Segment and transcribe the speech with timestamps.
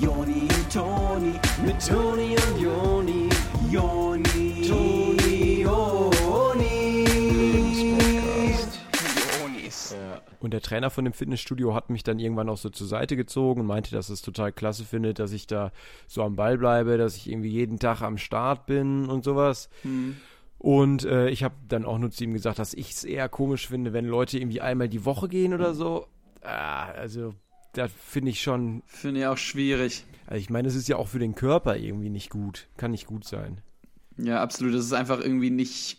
[0.00, 1.32] Joni und Toni,
[1.64, 3.28] mit Toni und Joni,
[3.70, 5.94] Joni, Toni, Jonis.
[10.40, 13.62] Und der Trainer von dem Fitnessstudio hat mich dann irgendwann auch so zur Seite gezogen
[13.62, 15.72] und meinte, dass es total klasse findet, dass ich da
[16.06, 19.70] so am Ball bleibe, dass ich irgendwie jeden Tag am Start bin und sowas.
[20.58, 23.68] Und äh, ich habe dann auch nur zu ihm gesagt, dass ich es eher komisch
[23.68, 26.06] finde, wenn Leute irgendwie einmal die Woche gehen oder so.
[26.42, 27.34] Ah, also,
[27.74, 28.82] das finde ich schon.
[28.86, 30.04] Finde ich auch schwierig.
[30.26, 32.68] Also ich meine, es ist ja auch für den Körper irgendwie nicht gut.
[32.76, 33.60] Kann nicht gut sein.
[34.16, 34.74] Ja, absolut.
[34.74, 35.98] Das ist einfach irgendwie nicht,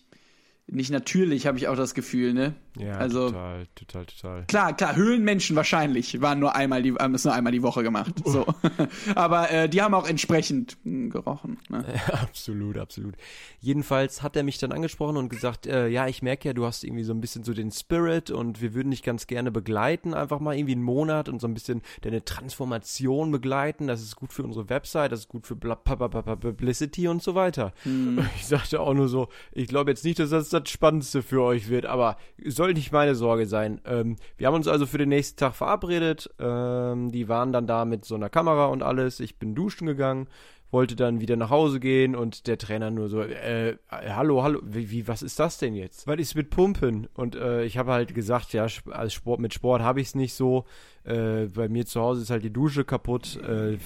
[0.68, 2.56] nicht natürlich, habe ich auch das Gefühl, ne?
[2.78, 4.44] Ja, Also- total, total, total.
[4.48, 8.14] Klar, klar, Höhlenmenschen wahrscheinlich waren nur einmal die, haben es nur einmal die Woche gemacht.
[8.26, 8.46] So.
[9.16, 11.58] Aber äh, die haben auch entsprechend mh, gerochen.
[11.70, 11.86] Ne?
[12.22, 13.16] absolut, absolut.
[13.62, 16.84] Jedenfalls hat er mich dann angesprochen und gesagt, äh, ja, ich merke ja, du hast
[16.84, 20.40] irgendwie so ein bisschen so den Spirit und wir würden dich ganz gerne begleiten, einfach
[20.40, 23.88] mal irgendwie einen Monat und so ein bisschen deine Transformation begleiten.
[23.88, 27.74] Das ist gut für unsere Website, das ist gut für Publicity und so weiter.
[27.86, 31.42] Und Ich sagte auch nur so, ich glaube jetzt nicht, dass das das Spannendste für
[31.42, 33.82] euch wird, aber soll nicht meine Sorge sein.
[33.86, 36.30] Ähm, wir haben uns also für den nächsten Tag verabredet.
[36.40, 39.20] Ähm, die waren dann da mit so einer Kamera und alles.
[39.20, 40.28] Ich bin duschen gegangen
[40.76, 44.92] wollte dann wieder nach Hause gehen und der Trainer nur so, äh, hallo, hallo, wie,
[44.92, 46.06] wie was ist das denn jetzt?
[46.06, 47.08] Was ist mit Pumpen?
[47.14, 50.34] Und äh, ich habe halt gesagt, ja, als Sport, mit Sport habe ich es nicht
[50.34, 50.66] so.
[51.06, 53.40] Äh, bei mir zu Hause ist halt die Dusche kaputt.
[53.42, 53.78] Äh,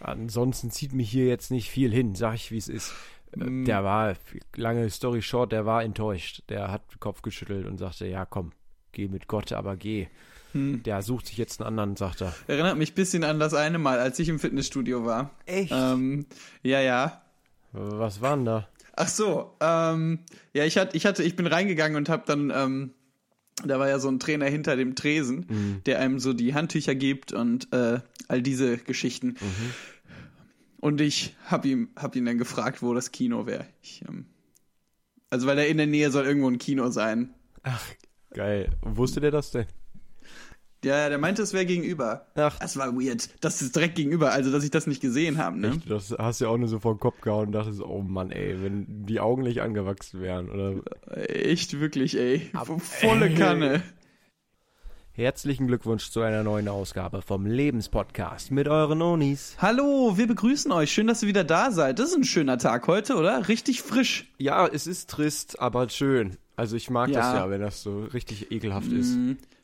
[0.00, 2.94] ansonsten zieht mich hier jetzt nicht viel hin, sag ich, wie es ist.
[3.38, 4.14] Äh, Der war,
[4.56, 6.42] lange Story short, der war enttäuscht.
[6.48, 8.52] Der hat den Kopf geschüttelt und sagte, ja, komm,
[8.92, 10.08] geh mit Gott, aber geh.
[10.52, 12.34] Der sucht sich jetzt einen anderen, sagt er.
[12.48, 15.30] Erinnert mich ein bisschen an das eine Mal, als ich im Fitnessstudio war.
[15.46, 15.70] Echt?
[15.72, 16.26] Ähm,
[16.64, 17.22] ja, ja.
[17.72, 18.68] Was war denn da?
[18.96, 20.18] Ach so, ähm,
[20.52, 22.90] ja, ich hatte, ich hatte, ich bin reingegangen und habe dann, ähm,
[23.64, 27.32] da war ja so ein Trainer hinter dem Tresen, der einem so die Handtücher gibt
[27.32, 29.36] und äh, all diese Geschichten.
[30.80, 33.66] Und ich habe ihm, hab ihn dann gefragt, wo das Kino wäre.
[33.82, 34.26] Ich, ähm,
[35.28, 37.34] also weil da in der Nähe soll irgendwo ein Kino sein.
[38.30, 38.70] Geil.
[38.82, 39.66] Wusste der das denn?
[40.82, 42.26] Ja, ja, der meinte, es wäre gegenüber.
[42.36, 42.58] Ach.
[42.58, 43.28] Das war weird.
[43.44, 45.68] Das ist direkt gegenüber, also dass ich das nicht gesehen habe, ne?
[45.68, 45.90] Echt?
[45.90, 48.30] Das hast du ja auch nur so vor den Kopf gehauen und dachtest, oh Mann,
[48.30, 50.48] ey, wenn die Augen nicht angewachsen wären.
[50.48, 50.80] Oder
[51.28, 52.50] Echt, wirklich, ey.
[52.78, 53.82] Volle Kanne.
[55.12, 59.56] Herzlichen Glückwunsch zu einer neuen Ausgabe vom Lebenspodcast mit euren Onis.
[59.58, 60.92] Hallo, wir begrüßen euch.
[60.92, 61.98] Schön, dass ihr wieder da seid.
[61.98, 63.48] Das ist ein schöner Tag heute, oder?
[63.48, 64.30] Richtig frisch.
[64.38, 66.36] Ja, es ist trist, aber schön.
[66.56, 67.34] Also ich mag das Ja.
[67.38, 69.16] ja, wenn das so richtig ekelhaft ist.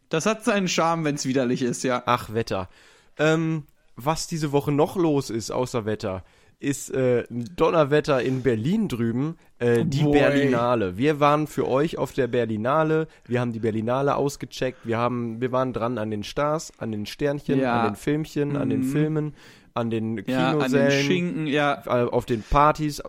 [0.08, 2.02] Das hat seinen Charme, wenn es widerlich ist, ja.
[2.06, 2.68] Ach, Wetter.
[3.16, 3.64] Ähm,
[3.94, 6.24] was diese Woche noch los ist, außer Wetter,
[6.59, 10.12] ist äh, ein Donnerwetter in Berlin drüben, äh, die Boy.
[10.19, 10.97] Berlinale.
[10.97, 15.53] Wir waren für euch auf der Berlinale, wir haben die Berlinale ausgecheckt, wir haben, wir
[15.53, 17.81] waren dran an den Stars, an den Sternchen, Ja.
[17.83, 19.34] an den Filmchen, an den Filmen,
[19.76, 21.82] an den Ja, an den Kinosälen, Schinken, ja.
[21.87, 23.03] äh, auf den Partys,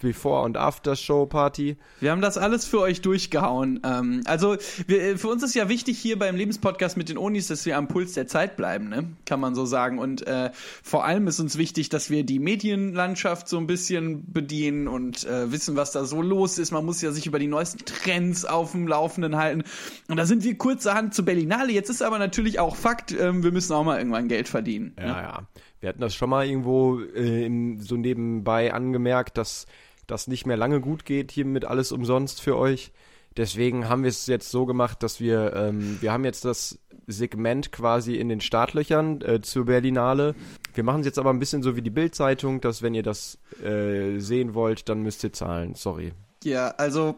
[0.00, 1.76] Before- und After-Show-Party.
[2.00, 3.80] Wir haben das alles für euch durchgehauen.
[3.84, 4.56] Ähm, also,
[4.86, 7.76] wir, äh, für uns ist ja wichtig hier beim Lebenspodcast mit den Onis, dass wir
[7.78, 9.04] am Puls der Zeit bleiben, ne?
[9.24, 9.98] Kann man so sagen.
[9.98, 10.50] Und äh,
[10.82, 15.50] vor allem ist uns wichtig, dass wir die Medienlandschaft so ein bisschen bedienen und äh,
[15.50, 16.70] wissen, was da so los ist.
[16.70, 19.62] Man muss ja sich über die neuesten Trends auf dem Laufenden halten.
[20.08, 21.72] Und da sind wir kurzerhand zur Berlinale.
[21.72, 24.94] Jetzt ist aber natürlich auch Fakt, ähm, wir müssen auch mal irgendwann Geld verdienen.
[24.98, 25.12] Ja, ne?
[25.12, 25.42] ja.
[25.80, 29.66] Wir hatten das schon mal irgendwo äh, im, so nebenbei angemerkt, dass
[30.06, 32.92] das nicht mehr lange gut geht hier mit alles umsonst für euch.
[33.36, 37.72] Deswegen haben wir es jetzt so gemacht, dass wir, ähm, wir haben jetzt das Segment
[37.72, 40.34] quasi in den Startlöchern äh, zur Berlinale.
[40.72, 43.38] Wir machen es jetzt aber ein bisschen so wie die Bild-Zeitung, dass wenn ihr das
[43.62, 45.74] äh, sehen wollt, dann müsst ihr zahlen.
[45.74, 46.12] Sorry.
[46.44, 47.16] Ja, also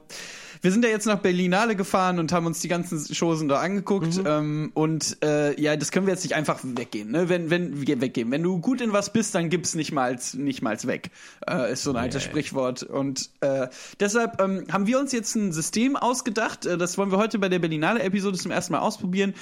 [0.62, 4.20] wir sind ja jetzt nach Berlinale gefahren und haben uns die ganzen Shows da angeguckt.
[4.24, 7.10] Ähm, und äh, ja, das können wir jetzt nicht einfach weggehen.
[7.10, 7.28] Ne?
[7.28, 8.30] Wenn, wenn wir weggehen.
[8.30, 11.10] Wenn du gut in was bist, dann gib's nicht mal nicht mal weg.
[11.48, 12.82] Äh, ist so ein altes Sprichwort.
[12.82, 13.68] Und äh,
[14.00, 16.66] deshalb ähm, haben wir uns jetzt ein System ausgedacht.
[16.66, 19.34] Äh, das wollen wir heute bei der Berlinale-Episode zum ersten Mal ausprobieren,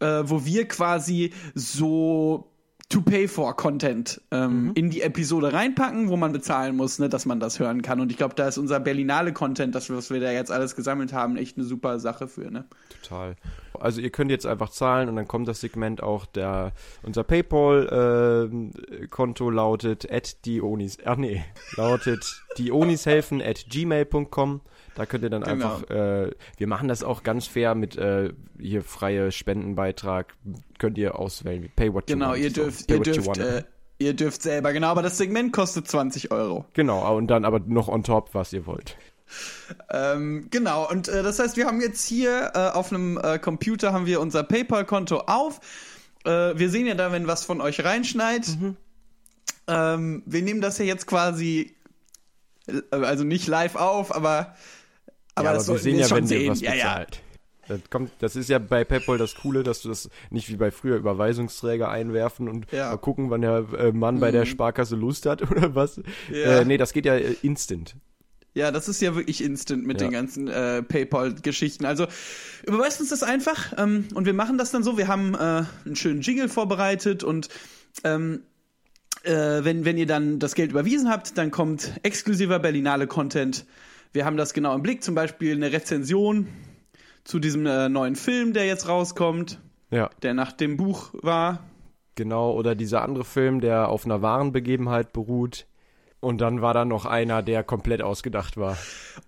[0.00, 2.50] äh, wo wir quasi so
[2.88, 7.26] to pay for Content ähm, in die Episode reinpacken, wo man bezahlen muss, ne, dass
[7.26, 8.00] man das hören kann.
[8.00, 11.12] Und ich glaube, da ist unser Berlinale Content, das was wir da jetzt alles gesammelt
[11.12, 12.50] haben, echt eine super Sache für.
[12.50, 12.64] Ne?
[13.02, 13.36] Total.
[13.78, 19.50] Also ihr könnt jetzt einfach zahlen und dann kommt das Segment auch der unser PayPal-Konto
[19.50, 21.44] lautet at dionis, ach nee,
[21.76, 24.62] lautet dionishelfen at gmail.com.
[24.98, 25.76] Da könnt ihr dann Genau.
[25.76, 30.34] einfach, äh, wir machen das auch ganz fair mit äh, hier freie Spendenbeitrag,
[30.78, 31.70] könnt ihr auswählen.
[31.76, 32.38] Pay what you Genau, want.
[32.40, 33.38] ihr So, dürft, pay ihr what you dürft, want.
[33.38, 33.62] äh,
[33.98, 36.66] ihr dürft selber, genau, aber das Segment kostet 20 Euro.
[36.74, 38.96] genau, und dann aber noch on top, was ihr wollt.
[39.90, 43.92] Ähm, genau, und äh, das heißt, wir haben jetzt hier äh, auf einem äh, Computer
[43.92, 45.60] haben wir unser PayPal-Konto auf.
[46.24, 48.48] Äh, wir sehen ja da, wenn was von euch reinschneit.
[49.66, 51.74] ähm, wir nehmen das ja jetzt quasi,
[52.66, 54.54] äh, also nicht live auf, aber,
[55.38, 56.50] aber, ja, das aber wir sollten sehen wir ja, wenn sehen.
[56.50, 57.22] was bezahlt.
[57.68, 60.70] Das, kommt, das ist ja bei PayPal das Coole, dass du das nicht wie bei
[60.70, 62.86] früher Überweisungsträger einwerfen und Ja.
[62.86, 62.90] Mhm.
[62.92, 66.00] mal gucken, wann der äh, Mann bei der Sparkasse Lust hat oder was.
[66.30, 66.60] Ja.
[66.60, 67.94] Äh, nee, das geht ja äh, instant.
[68.54, 70.06] Ja, das ist ja wirklich instant mit Ja.
[70.08, 71.84] den ganzen äh, PayPal-Geschichten.
[71.84, 72.06] Also
[72.66, 74.96] überweist uns das einfach ähm, und wir machen das dann so.
[74.96, 77.50] Wir haben äh, einen schönen Jingle vorbereitet und
[78.02, 78.40] ähm,
[79.24, 83.66] äh, wenn, wenn ihr dann das Geld überwiesen habt, dann kommt exklusiver Berlinale-Content.
[84.12, 86.48] Wir haben das genau im Blick, zum Beispiel eine Rezension
[87.24, 89.60] zu diesem äh, neuen Film, der jetzt rauskommt,
[89.90, 91.60] Ja, der nach dem Buch war.
[92.14, 92.52] genau.
[92.52, 95.66] Oder dieser andere Film, der auf einer wahren Begebenheit beruht.
[96.20, 98.76] Und dann war da noch einer, der komplett ausgedacht war.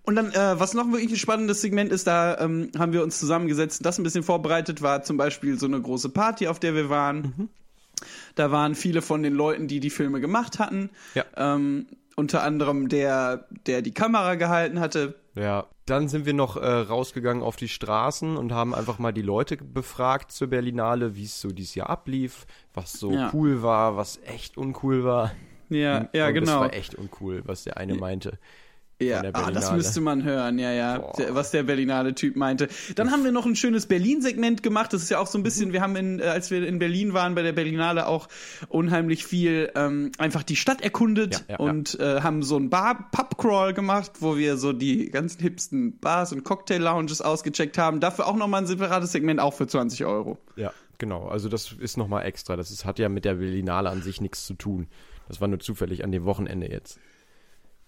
[0.03, 3.21] Und dann, äh, was noch wirklich ein spannendes Segment ist, da ähm, haben wir uns
[3.21, 6.91] zusammengesetzt, das ein bisschen vorbereitet war, zum Beispiel so eine große Party, auf der wir
[6.91, 7.49] waren.
[8.35, 10.91] Da waren viele von den Leuten, die die Filme gemacht hatten.
[11.15, 11.25] Ja.
[11.37, 11.87] Ähm,
[12.21, 15.15] unter anderem der, der die Kamera gehalten hatte.
[15.35, 19.23] Ja, dann sind wir noch äh, rausgegangen auf die Straßen und haben einfach mal die
[19.23, 23.31] Leute befragt zur Berlinale, wie es so dieses Jahr ablief, was so Ja.
[23.33, 25.33] cool war, was echt uncool war.
[25.69, 26.61] Ja, ja, und Das genau.
[26.61, 28.39] war echt uncool, was der eine meinte.
[29.01, 31.15] Ja, ah, das müsste man hören, ja, ja, Boah.
[31.31, 32.69] was der Berlinale Typ meinte.
[32.97, 34.93] Dann haben wir noch ein schönes Berlin-Segment gemacht.
[34.93, 37.15] Das ist ja auch so ein bisschen, wir haben, in, äh, als wir in Berlin
[37.15, 38.29] waren, bei der Berlinale auch
[38.69, 43.73] unheimlich viel ähm, einfach die Stadt erkundet Ja, ja, und Äh, haben so ein Bar-Pub-Crawl
[43.73, 48.01] gemacht, wo wir so die ganzen hipsten Bars und Cocktail-Lounges ausgecheckt haben.
[48.01, 50.39] Dafür auch nochmal ein separates Segment, auch für 20 Euro.
[50.57, 51.27] Ja, genau.
[51.29, 52.57] Also das ist nochmal extra.
[52.57, 54.89] Das ist, hat ja mit der Berlinale an sich nichts zu tun.
[55.29, 56.99] Das war nur zufällig an dem Wochenende jetzt.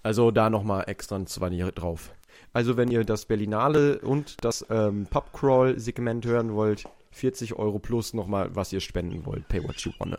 [0.02, 2.12] Also da nochmal extra ein 20 drauf.
[2.52, 8.54] Also wenn ihr das Berlinale und das ähm, Pubcrawl-Segment hören wollt, 40 Euro plus nochmal,
[8.54, 9.48] was ihr spenden wollt.
[9.48, 10.18] Pay what you wanna.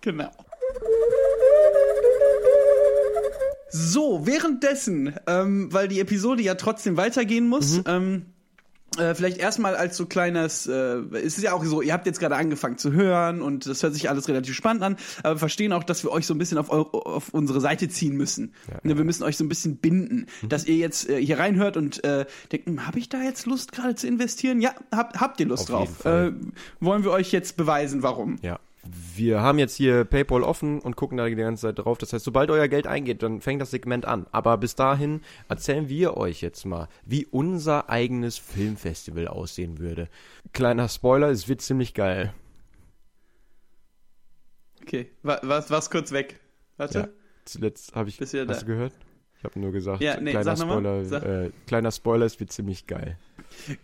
[0.00, 0.30] Genau.
[3.72, 8.26] So, währenddessen, ähm, weil die Episode ja trotzdem weitergehen muss, ähm,
[8.98, 10.72] äh, vielleicht erstmal als so kleines, äh,
[11.12, 13.94] es ist ja auch so, ihr habt jetzt gerade angefangen zu hören und das hört
[13.94, 16.58] sich alles relativ spannend an, aber wir verstehen auch, dass wir euch so ein bisschen
[16.58, 18.52] auf, eu auf unsere Seite ziehen müssen.
[18.82, 22.02] Ne, wir müssen euch so ein bisschen binden, dass ihr jetzt äh, hier reinhört und
[22.04, 24.60] äh, denkt, hm, habe ich da jetzt Lust gerade zu investieren?
[24.60, 26.04] Ja, habt, habt ihr Lust Auf drauf.
[26.04, 26.32] Äh,
[26.80, 28.38] wollen wir euch jetzt beweisen, warum?
[28.42, 28.58] Ja.
[28.82, 31.98] Wir haben jetzt hier PayPal offen und gucken da die ganze Zeit drauf.
[31.98, 34.26] Das heißt, sobald euer Geld eingeht, dann fängt das Segment an.
[34.32, 40.08] Aber bis dahin erzählen wir euch jetzt mal, wie unser eigenes Filmfestival aussehen würde.
[40.54, 42.32] Kleiner Spoiler, es wird ziemlich geil.
[44.82, 46.40] Okay, wa- was, was kurz weg.
[46.76, 46.98] Warte.
[46.98, 47.08] Ja.
[47.44, 48.18] Zuletzt habe ich.
[48.18, 48.54] Bist hast da.
[48.60, 48.94] du gehört?
[49.38, 50.56] Ich habe nur gesagt, Ja, nee, kleiner.
[50.56, 53.18] Spoiler, äh, kleiner Spoiler, es wird ziemlich geil.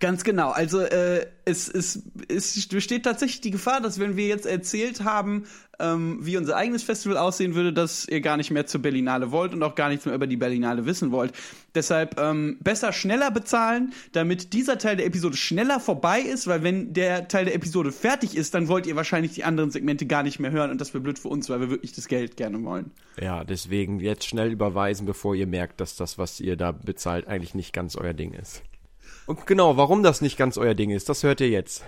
[0.00, 0.50] Ganz genau.
[0.50, 5.44] Also äh, es, es, es besteht tatsächlich die Gefahr, dass wenn wir jetzt erzählt haben,
[5.78, 9.52] ähm, wie unser eigenes Festival aussehen würde, dass ihr gar nicht mehr zur Berlinale wollt
[9.52, 11.32] und auch gar nichts mehr über die Berlinale wissen wollt.
[11.74, 16.92] Deshalb ähm, besser schneller bezahlen, damit dieser Teil der Episode schneller vorbei ist, weil wenn
[16.94, 20.40] der Teil der Episode fertig ist, dann wollt ihr wahrscheinlich die anderen Segmente gar nicht
[20.40, 22.90] mehr hören und das wäre blöd für uns, weil wir wirklich das Geld gerne wollen.
[23.20, 27.54] Ja, deswegen jetzt schnell überweisen, bevor ihr merkt, dass das, was ihr da bezahlt, eigentlich
[27.54, 28.62] nicht ganz euer Ding ist.
[29.26, 31.84] Und genau, warum das nicht ganz euer Ding ist, das hört ihr jetzt.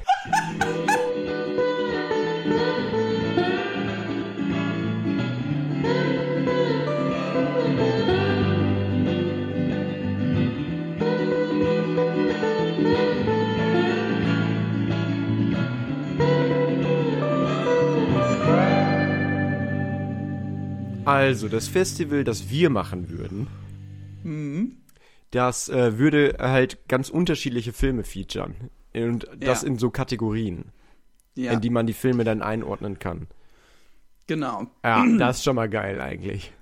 [21.04, 23.46] Also, das Festival, das wir machen würden,
[25.30, 28.70] das äh, würde halt ganz unterschiedliche Filme featuren.
[28.94, 29.68] Und das Ja.
[29.68, 30.66] in so Kategorien,
[31.34, 33.26] Ja, in die man die Filme dann einordnen kann.
[34.26, 34.66] genau.
[34.84, 36.52] Ja, das ist schon mal geil eigentlich.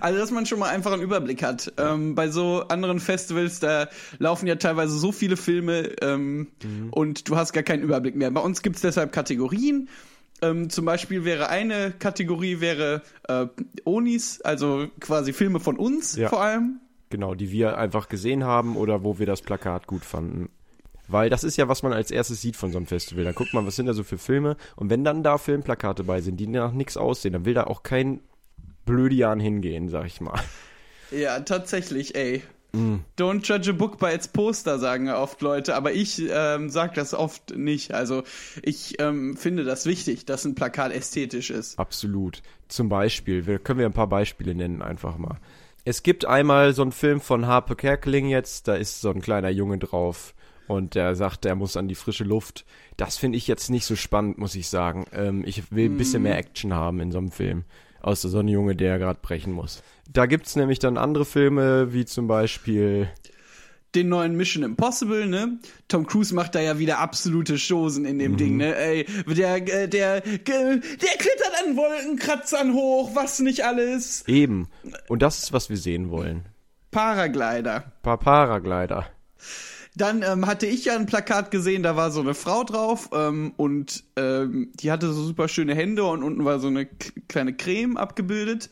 [0.00, 1.72] Also, dass man schon mal einfach einen Überblick hat.
[1.76, 6.46] Ähm, bei so anderen Festivals, da laufen ja teilweise so viele Filme ähm,
[6.92, 8.30] und du hast gar keinen Überblick mehr.
[8.30, 9.88] Bei uns gibt's deshalb Kategorien.
[10.42, 13.46] Ähm, zum Beispiel wäre eine Kategorie wäre äh,
[13.84, 16.28] Onis, also quasi Filme von uns Ja.
[16.28, 16.78] vor allem.
[17.10, 20.48] Genau, die wir einfach gesehen haben oder wo wir das Plakat gut fanden.
[21.08, 23.24] Weil das ist ja, was man als erstes sieht von so einem Festival.
[23.24, 24.56] Da guckt man, was sind da so für Filme.
[24.76, 27.82] Und wenn dann da Filmplakate bei sind, die nach nichts aussehen, dann will da auch
[27.82, 28.20] kein
[28.86, 30.40] Blödian hingehen, sag ich mal.
[31.10, 32.44] Ja, tatsächlich, ey.
[33.18, 37.14] Don't judge a book by its poster, sagen oft Leute, aber ich ähm, sag das
[37.14, 37.92] oft nicht.
[37.92, 38.22] Also
[38.62, 41.80] ich ähm, finde das wichtig, dass ein Plakat ästhetisch ist.
[41.80, 42.42] Absolut.
[42.68, 45.38] Zum Beispiel, wir, können wir ein paar Beispiele nennen einfach mal.
[45.84, 49.48] Es gibt einmal so einen Film von Harpe Kerkeling jetzt, da ist so ein kleiner
[49.48, 50.34] Junge drauf
[50.68, 52.64] und der sagt, er muss an die frische Luft.
[52.96, 55.06] Das finde ich jetzt nicht so spannend, muss ich sagen.
[55.12, 57.64] Ähm, ich will ein bisschen mehr Action haben in so einem Film.
[58.02, 59.82] Außer so ein Junge, der gerade brechen muss.
[60.08, 63.08] Da gibt's nämlich dann andere Filme, wie zum Beispiel
[63.94, 65.58] den neuen Mission Impossible, ne?
[65.88, 68.20] Tom Cruise macht da ja wieder absolute Chosen in Mhm.
[68.20, 68.76] dem Ding, ne?
[68.76, 70.80] Ey, der, äh, der, der, der
[71.18, 74.24] klettert an Wolkenkratzern hoch, was nicht alles.
[74.28, 74.68] eben.
[75.08, 76.44] Und das ist, was wir sehen wollen.
[76.90, 77.92] Paraglider.
[78.02, 79.06] Paar Paraglider.
[79.96, 83.52] Dann ähm, hatte ich ja ein Plakat gesehen, da war so eine Frau drauf ähm,
[83.56, 86.86] und ähm, die hatte so super schöne Hände und unten war so eine
[87.26, 88.70] kleine Creme abgebildet.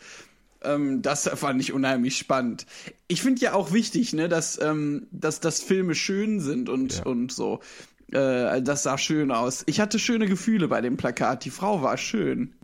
[0.62, 2.66] Ähm, das fand ich unheimlich spannend.
[3.06, 7.06] Ich finde ja auch wichtig, ne, dass, ähm, dass, dass Filme schön sind und, Ja.
[7.06, 7.60] und so.
[8.12, 9.64] Äh, das sah schön aus.
[9.66, 11.44] Ich hatte schöne Gefühle bei dem Plakat.
[11.44, 12.54] Die Frau war schön.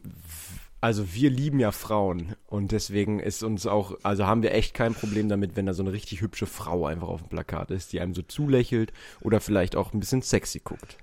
[0.80, 4.92] Also wir lieben ja Frauen und deswegen ist uns auch, also haben wir echt kein
[4.94, 8.00] Problem damit, wenn da so eine richtig hübsche Frau einfach auf dem Plakat ist, die
[8.00, 10.98] einem so zulächelt oder vielleicht auch ein bisschen sexy guckt.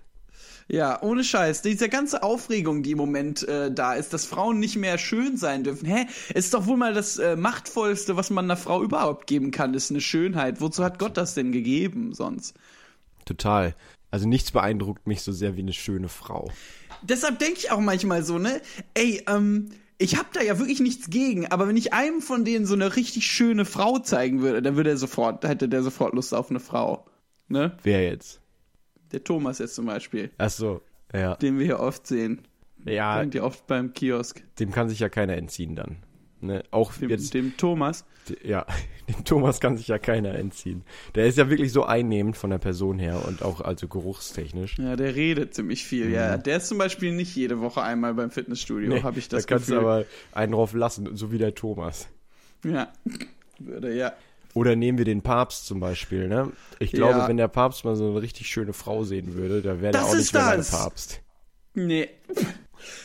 [0.72, 1.64] Ja, ohne Scheiß.
[1.64, 5.66] Diese ganze Aufregung, die im Moment äh, da ist, dass Frauen nicht mehr schön sein
[5.66, 5.86] dürfen.
[5.86, 6.06] Hä?
[6.34, 9.92] Ist doch wohl mal das äh, machtvollste, was man einer Frau überhaupt geben kann, ist
[9.92, 10.62] eine Schönheit.
[10.62, 12.56] Wozu hat Gott das denn gegeben sonst?
[13.26, 13.76] Total.
[14.12, 16.50] Also nichts beeindruckt mich so sehr wie eine schöne Frau.
[17.02, 18.62] Deshalb denke ich auch manchmal so, ne?
[18.94, 22.66] Ey, ähm, ich hab da ja wirklich nichts gegen, aber wenn ich einem von denen
[22.66, 26.34] so eine richtig schöne Frau zeigen würde, dann würde er sofort, hätte der sofort Lust
[26.34, 27.06] auf eine Frau.
[27.50, 27.78] Ne?
[27.84, 28.41] Wer jetzt?
[29.12, 30.82] Der Thomas jetzt zum Beispiel, Ach so,
[31.14, 31.36] ja.
[31.36, 32.42] den wir hier oft sehen.
[32.86, 34.42] Ja, Denkt ihr oft beim Kiosk.
[34.60, 35.98] dem kann sich ja keiner entziehen dann.
[36.40, 36.64] Ne?
[36.72, 38.04] Auch Dem, jetzt, dem Thomas.
[38.44, 38.66] ja,
[39.08, 40.84] dem Thomas kann sich ja keiner entziehen.
[41.14, 44.80] Der ist ja wirklich so einnehmend von der Person her und auch also geruchstechnisch.
[44.80, 46.10] Ja, der redet ziemlich viel.
[46.10, 49.46] Ja, der ist zum Beispiel nicht jede Woche einmal beim Fitnessstudio, Nee, habe ich das
[49.46, 49.84] da kannst Gefühl.
[49.84, 52.08] du aber einen drauf lassen, so wie der Thomas.
[52.66, 52.92] ja,
[53.60, 54.14] würde ja.
[54.54, 56.52] Oder nehmen wir den Papst zum Beispiel, ne?
[56.80, 57.28] Ich glaube, Ja.
[57.28, 60.10] wenn der Papst mal so eine richtig schöne Frau sehen würde, da wäre der Das
[60.12, 60.72] auch nicht mehr das.
[60.72, 61.22] Papst.
[61.74, 62.10] Nee.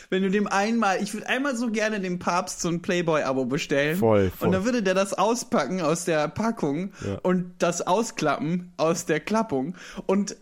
[0.09, 3.97] Wenn du dem einmal, ich würde einmal so gerne dem Papst so ein Playboy-Abo bestellen.
[3.97, 4.47] Voll, voll.
[4.47, 7.19] Und dann würde der das auspacken aus der Packung Ja.
[7.23, 9.75] und das ausklappen aus der Klappung.
[10.07, 10.35] Und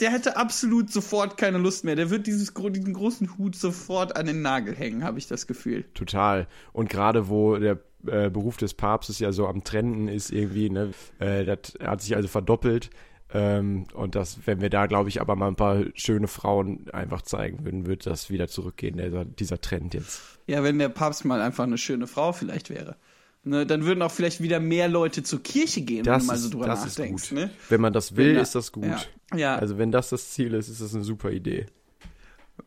[0.00, 1.94] der hätte absolut sofort keine Lust mehr.
[1.94, 5.84] Der wird dieses, diesen großen Hut sofort an den Nagel hängen, habe ich das Gefühl.
[5.94, 6.46] Total.
[6.72, 10.92] Und gerade wo der äh, Beruf des Papstes ja so am Trenden ist irgendwie, ne?
[11.18, 12.90] Äh, das hat sich also verdoppelt.
[13.32, 17.22] Ähm, und das, wenn wir da, glaube ich, aber mal ein paar schöne Frauen einfach
[17.22, 20.20] zeigen würden, wird das wieder zurückgehen, dieser, dieser Trend jetzt.
[20.46, 22.96] Ja, wenn der Papst mal einfach eine schöne Frau vielleicht wäre.
[23.46, 26.34] Ne, dann würden auch vielleicht wieder mehr Leute zur Kirche gehen, wenn Das du mal
[26.34, 27.28] ist, so drüber nachdenkst.
[27.30, 27.32] gut.
[27.38, 27.50] Ne?
[27.68, 28.84] Wenn man das will, Wenn da- ist das gut.
[28.84, 29.02] Ja.
[29.36, 29.56] Ja.
[29.56, 31.66] Also wenn das das Ziel ist, ist das eine super Idee.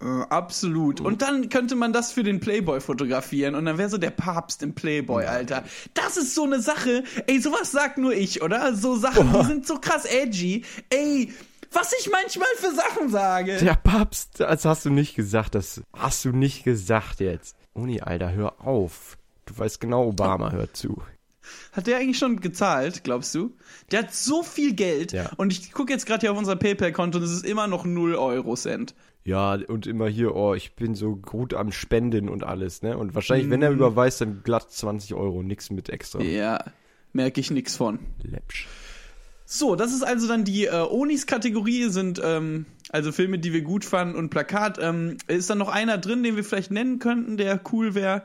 [0.01, 1.01] Äh, absolut.
[1.01, 4.61] Und dann könnte man das für den Playboy fotografieren und dann wäre so der Papst
[4.61, 5.63] im Playboy, Alter.
[5.93, 7.03] Das ist so eine Sache.
[7.25, 8.75] Ey, sowas sagt nur ich, oder?
[8.75, 10.63] So Sachen, die sind so krass edgy.
[10.89, 11.33] Ey,
[11.71, 13.57] was ich manchmal für Sachen sage.
[13.57, 17.55] Der Papst, das hast du nicht gesagt, das hast du nicht gesagt jetzt.
[17.73, 19.17] Uni, Alter, hör auf.
[19.45, 21.01] Du weißt genau, Obama hört zu.
[21.71, 23.55] Hat der eigentlich schon gezahlt, glaubst du?
[23.91, 25.31] Der hat so viel Geld Ja.
[25.37, 28.15] und ich gucke jetzt gerade hier auf unser PayPal-Konto und es ist immer noch 0
[28.15, 28.93] Euro Cent.
[29.27, 32.97] Ja, und immer hier, oh, ich bin so gut am Spenden und alles, ne?
[32.97, 36.21] Und wahrscheinlich, wenn er überweist, dann glatt 20 Euro, nix mit extra.
[36.21, 36.63] Ja,
[37.11, 37.99] merke ich nix von.
[38.23, 38.67] Läppsch.
[39.45, 43.83] So, das ist also dann die äh, Onis-Kategorie, sind ähm, also Filme, die wir gut
[43.83, 44.79] fanden und Plakat.
[44.81, 48.23] Ähm, ist dann noch einer drin, den wir vielleicht nennen könnten, der cool wäre?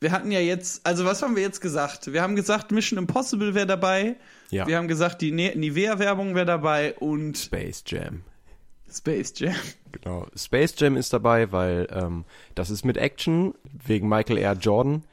[0.00, 2.12] Wir hatten ja jetzt, also was haben wir jetzt gesagt?
[2.12, 4.16] Wir haben gesagt, Mission Impossible wäre dabei.
[4.50, 4.66] Ja.
[4.66, 8.22] Wir haben gesagt, die Ne- Nivea-Werbung wäre dabei und Space Jam.
[8.92, 9.54] Space Jam.
[9.92, 10.26] Genau.
[10.34, 13.54] Space Jam ist dabei, weil ähm, das ist mit Action,
[13.86, 14.54] wegen Michael R.
[14.54, 15.04] Jordan.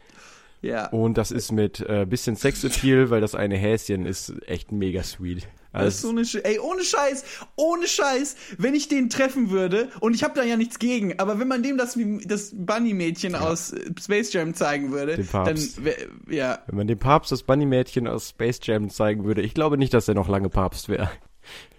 [0.61, 0.89] Ja.
[0.89, 5.47] Und das ist mit äh, bisschen Sexappeal, weil das eine Häschen ist echt mega sweet.
[5.71, 7.23] Das ist so eine Sch Ey, ohne Scheiß,
[7.55, 11.39] ohne Scheiß, wenn ich den treffen würde, und ich habe da ja nichts gegen, aber
[11.39, 15.85] wenn man dem das, das Bunny-Mädchen aus äh, Space Jam zeigen würde, Den dann, Papst.
[15.85, 15.95] wär,
[16.27, 19.93] ja, Wenn man dem Papst das Bunny-Mädchen aus Space Jam zeigen würde, ich glaube nicht,
[19.93, 21.11] dass er noch lange Papst wäre.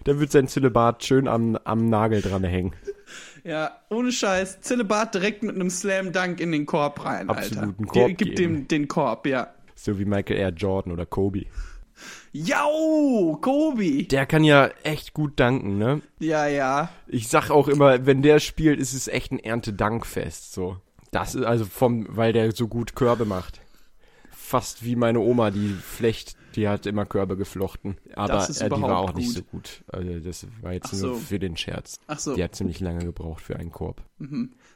[0.05, 2.73] Der wird sein Zillebat schön am, am Nagel dran hängen.
[3.43, 7.73] ja, ohne Scheiß, Zillebat direkt mit einem Slam Dunk in den Korb rein, Absolut, Alter.
[7.85, 8.35] Korb Ge- Gib geben.
[8.55, 9.53] dem den Korb, ja.
[9.75, 10.49] So wie Michael R.
[10.49, 11.45] Jordan oder Kobe.
[12.33, 14.07] Jau, Kobi.
[14.07, 16.01] Der kann ja echt gut danken, ne?
[16.19, 16.89] Ja, ja.
[17.07, 20.77] Ich sag auch immer, wenn der spielt, ist es echt ein Erntedankfest, so.
[21.11, 23.59] Das ist also vom, weil der so gut Körbe macht.
[24.31, 27.97] Fast wie meine Oma, die flecht, die hat immer Körbe geflochten.
[28.15, 29.35] Aber äh, die war auch nicht gut.
[29.35, 29.83] so gut.
[29.87, 31.15] Also das war jetzt Ach nur so.
[31.15, 31.99] für den Scherz.
[32.07, 32.35] Ach so.
[32.35, 34.03] Die hat ziemlich lange gebraucht für einen Korb.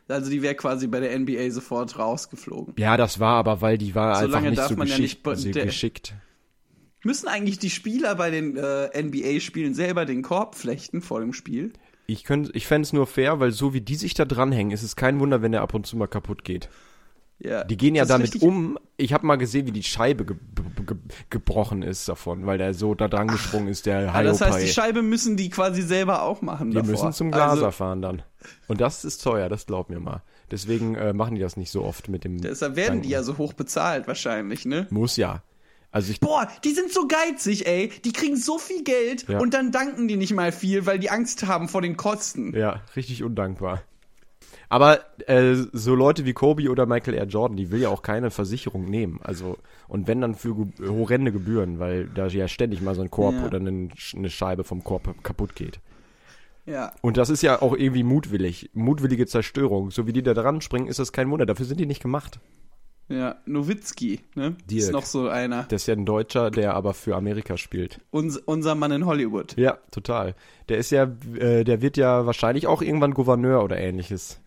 [0.08, 2.74] Also die wäre quasi bei der NBA sofort rausgeflogen.
[2.78, 4.98] Ja, das war aber, weil die war So einfach lange nicht darf so man ja
[4.98, 5.26] geschickt.
[5.26, 6.14] nicht also geschickt.
[7.04, 11.72] Müssen eigentlich die Spieler bei den äh, NBA-Spielen selber den Korb flechten vor dem Spiel?
[12.08, 14.84] Ich, könnt, ich fände es nur fair, weil so wie die sich da dranhängen, ist
[14.84, 16.70] es kein Wunder, wenn der ab und zu mal kaputt geht.
[17.40, 17.64] Ja.
[17.66, 18.80] Die gehen ja damit um.
[18.98, 20.38] Ich habe mal gesehen, wie die Scheibe ge
[20.86, 20.96] ge
[21.30, 24.68] gebrochen ist davon, weil der so da dran gesprungen ist, der Ah, das heißt, die
[24.70, 26.70] Scheibe müssen die quasi selber auch machen.
[26.70, 26.92] Die davor.
[26.92, 28.22] müssen zum Glaser Also, fahren dann.
[28.68, 30.22] Und das ist teuer, das glaub mir mal.
[30.52, 32.40] Deswegen äh, machen die das nicht so oft mit dem.
[32.40, 33.12] deshalb werden die Danken.
[33.12, 34.88] ja so hoch bezahlt wahrscheinlich, ne?
[34.90, 35.44] Muss ja.
[35.92, 36.20] Also ich.
[36.22, 37.90] Boah, die sind so geizig, ey.
[38.06, 39.40] Die kriegen so viel Geld Ja.
[39.40, 42.56] und dann danken die nicht mal viel, weil die Angst haben vor den Kosten.
[42.56, 43.82] Ja, richtig undankbar.
[44.70, 47.26] Aber äh, so Leute wie Kobe oder Michael R.
[47.26, 49.20] Jordan, die will ja auch keine Versicherung nehmen.
[49.24, 49.58] Also,
[49.88, 53.36] und wenn dann für ge horrende Gebühren, weil da ja ständig mal so ein Korb
[53.36, 53.46] Ja.
[53.46, 55.80] oder eine, eine Scheibe vom Korb kaputt geht.
[56.66, 56.92] Ja.
[57.02, 58.72] Und das ist ja auch irgendwie mutwillig.
[58.74, 59.92] Mutwillige Zerstörung.
[59.92, 61.46] So wie die da dran springen, ist das kein Wunder.
[61.46, 62.40] Dafür sind die nicht gemacht.
[63.08, 64.56] Ja, Nowitzki, ne?
[64.68, 64.82] Dirk.
[64.82, 65.64] Ist noch so einer.
[65.70, 68.02] Das ist ja ein Deutscher, der aber für Amerika spielt.
[68.10, 69.56] Uns, unser Mann in Hollywood.
[69.58, 70.34] Ja, total.
[70.70, 71.04] Der ist ja,
[71.38, 74.42] äh, der wird ja wahrscheinlich auch irgendwann Gouverneur oder ähnliches.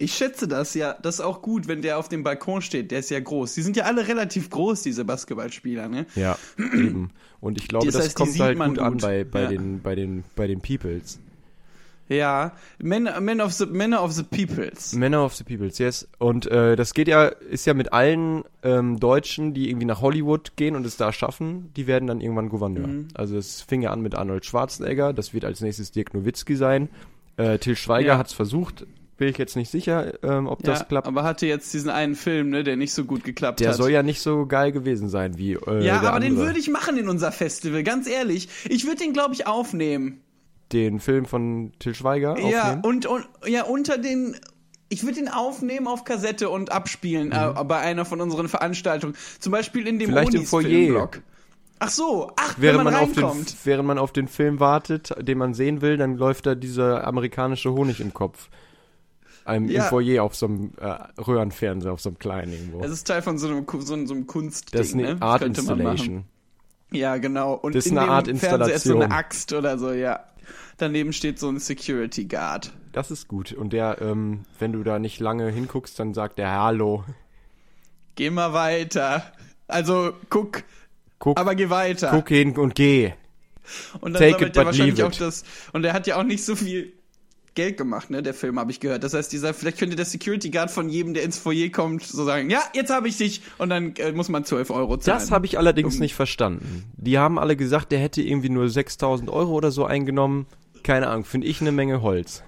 [0.00, 0.94] Ich schätze das, ja.
[1.02, 2.90] Das ist auch gut, wenn der auf dem Balkon steht.
[2.92, 3.54] Der ist ja groß.
[3.54, 6.06] Die sind ja alle relativ groß, diese Basketballspieler, ne?
[6.14, 7.10] Ja, eben.
[7.40, 9.02] Und ich glaube, Das heißt, kommt halt man gut, an gut.
[9.02, 9.48] bei, bei, Ja.
[9.48, 11.18] den, bei, den, bei den Peoples.
[12.08, 12.52] Ja.
[12.78, 14.94] Men, men, of the, men of the Peoples.
[14.94, 16.08] Männer of the Peoples, yes.
[16.18, 20.56] Und äh, das geht ja, ist ja mit allen ähm, Deutschen, die irgendwie nach Hollywood
[20.56, 22.86] gehen und es da schaffen, die werden dann irgendwann Gouverneur.
[22.86, 23.08] Mhm.
[23.14, 26.88] Also es fing ja an mit Arnold Schwarzenegger, das wird als nächstes Dirk Nowitzki sein.
[27.36, 28.18] Äh, Till Schweiger Ja.
[28.18, 28.86] hat's versucht,
[29.18, 31.06] bin ich jetzt nicht sicher, ähm, ob Ja, das klappt.
[31.06, 33.76] aber hatte jetzt diesen einen Film, ne, der nicht so gut geklappt Der hat.
[33.76, 36.46] soll ja nicht so geil gewesen sein wie äh, ja, der aber den andere.
[36.46, 38.48] würde ich machen in unser Festival, ganz ehrlich.
[38.68, 40.20] Ich würde den, glaube ich, aufnehmen.
[40.72, 42.84] Den Film von Till Schweiger Ja, aufnehmen.
[42.84, 44.36] und, und ja, unter den.
[44.90, 49.14] Ich würde den aufnehmen auf Kassette und abspielen äh, bei einer von unseren Veranstaltungen.
[49.38, 50.14] Zum Beispiel in dem Mhm.
[50.14, 50.62] Vielleicht im Onis Foyer.
[50.68, 51.20] Filmblock.
[51.80, 53.56] Ach so, ach, Während wenn man, man, auf den, reinkommt.
[53.64, 57.72] während man auf den Film wartet, den man sehen will, dann läuft da dieser amerikanische
[57.72, 58.48] Honig im Kopf.
[59.48, 59.84] Einem, Im Ja.
[59.84, 62.80] Foyer auf so einem äh, Röhrenfernseher, auf so einem kleinen irgendwo.
[62.82, 65.22] Es ist Teil von so einem, so so einem Kunstding, das ist eine ne?
[65.22, 66.24] Art Installation.
[66.90, 67.54] Ja, genau.
[67.54, 69.12] Und Das ist in eine dem Art Fernseher ist so eine Installation.
[69.12, 70.20] Axt oder so, ja.
[70.78, 72.72] Daneben steht so ein Security Guard.
[72.92, 73.52] Das ist gut.
[73.52, 77.04] Und der, ähm, wenn du da nicht lange hinguckst, dann sagt der Hallo.
[78.14, 79.22] Geh mal weiter.
[79.66, 80.62] Also guck,
[81.18, 82.10] Guck, aber geh weiter.
[82.10, 83.12] guck hin und geh.
[84.00, 85.20] Und dann Take sammelt it, er but wahrscheinlich leave auch it.
[85.20, 85.44] das.
[85.72, 86.92] Und er hat ja auch nicht so viel
[87.54, 88.22] Geld gemacht, ne?
[88.22, 89.02] Der Film habe ich gehört.
[89.04, 92.24] Das heißt, dieser, vielleicht könnte der Security Guard von jedem, der ins Foyer kommt, so
[92.24, 93.42] sagen: Ja, jetzt habe ich dich.
[93.58, 95.18] Und dann äh, muss man 12 Euro zahlen.
[95.18, 96.84] Das habe ich allerdings Um- nicht verstanden.
[96.96, 100.46] Die haben alle gesagt, der hätte irgendwie nur 6000 Euro oder so eingenommen.
[100.82, 102.42] Keine Ahnung, finde ich eine Menge Holz.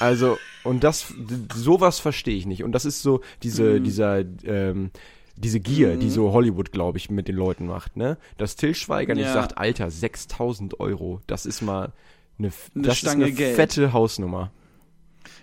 [0.00, 1.12] Also, und das,
[1.54, 2.64] sowas verstehe ich nicht.
[2.64, 3.84] Und das ist so diese, Mhm.
[3.84, 4.90] dieser, ähm,
[5.36, 8.18] diese Gier, die so Hollywood, glaube ich, mit den Leuten macht, ne?
[8.38, 9.32] Dass Till Schweiger nicht Ja.
[9.32, 11.92] sagt, Alter, 6000 Euro, das ist mal
[12.38, 13.56] eine, Eine das Stange ist eine Geld.
[13.56, 14.50] fette Hausnummer.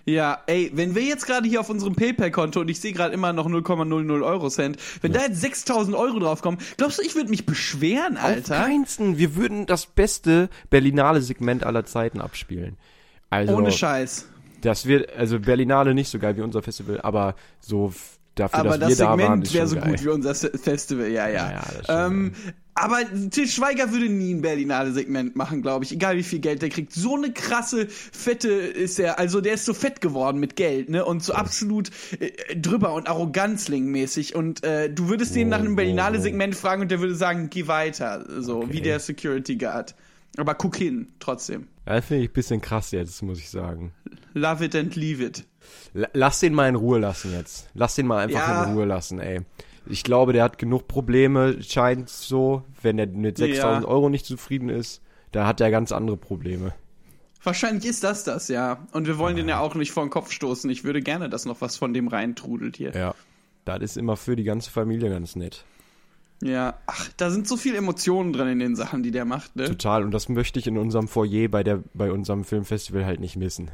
[0.04, 3.32] Ja, ey, wenn wir jetzt gerade hier auf unserem PayPal-Konto und ich sehe gerade immer
[3.32, 7.46] noch 0,00 Euro Cent, wenn da jetzt 6000 Euro draufkommen, glaubst du, ich würde mich
[7.46, 8.56] beschweren, Auf Alter?
[8.64, 9.16] keinsten.
[9.18, 12.76] Wir würden das beste Berlinale Segment aller Zeiten abspielen.
[13.30, 14.26] Also, Ohne Scheiß.
[14.60, 17.92] Das wird, also Berlinale nicht so geil wie unser Festival, aber so
[18.34, 19.90] dafür, Aber dass das wir da waren, Segment ist wäre schon so geil.
[19.90, 21.50] gut wie unser Se- Festival, ja, ja.
[21.52, 22.32] Ja, ja, ähm,
[22.74, 25.92] aber Til Schweiger würde nie ein Berlinale-Segment machen, glaube ich.
[25.92, 26.92] Egal wie viel Geld der kriegt.
[26.92, 29.18] So eine krasse, fette ist er.
[29.18, 31.04] Also der ist so fett geworden mit Geld, ne?
[31.04, 34.34] Und so absolut äh, drüber und arroganzling-mäßig.
[34.34, 37.66] Und äh, du würdest den nach einem wow, Berlinale-Segment fragen und der würde sagen, geh
[37.66, 38.24] weiter.
[38.42, 38.72] So, Okay.
[38.72, 39.94] wie der Security Guard.
[40.38, 41.68] Aber guck hin, trotzdem.
[41.86, 43.92] Ja, finde ich ein bisschen krass jetzt, muss ich sagen.
[44.34, 45.44] Love it and leave it.
[45.94, 47.68] L lass den mal in Ruhe lassen jetzt.
[47.74, 48.64] Lass den mal einfach Ja.
[48.64, 49.40] in Ruhe lassen, ey.
[49.86, 52.62] Ich glaube, der hat genug Probleme, scheint so.
[52.80, 53.88] Wenn er mit 6000 Ja.
[53.88, 56.72] Euro nicht zufrieden ist, da hat er ganz andere Probleme.
[57.42, 58.86] Wahrscheinlich ist das das, ja.
[58.92, 60.70] Und wir wollen den ja auch nicht vor den Kopf stoßen.
[60.70, 62.92] Ich würde gerne, dass noch was von dem reintrudelt hier.
[62.94, 63.14] Ja.
[63.64, 65.64] Das ist immer für die ganze Familie ganz nett.
[66.42, 69.66] Ja, ach, da sind so viele Emotionen drin in den Sachen, die der macht, ne?
[69.66, 70.02] Total.
[70.02, 73.70] Und das möchte ich in unserem Foyer bei der, bei unserem Filmfestival halt nicht missen.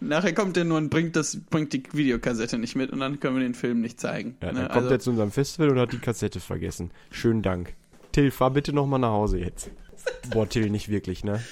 [0.00, 3.36] Nachher kommt der nur und bringt das, bringt die Videokassette nicht mit und dann können
[3.36, 4.36] wir den Film nicht zeigen.
[4.42, 4.68] Ja, dann ne?
[4.68, 6.90] kommt also, er zu unserem Festival und hat die Kassette vergessen.
[7.10, 7.74] Schönen Dank.
[8.12, 9.70] Till, fahr bitte noch mal nach Hause jetzt.
[10.30, 11.42] Boah, Till, nicht wirklich, ne?